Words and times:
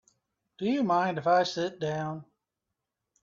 Do 0.57 0.65
you 0.65 0.81
mind 0.81 1.19
if 1.19 1.27
I 1.27 1.43
sit 1.43 1.79
down? 1.79 2.25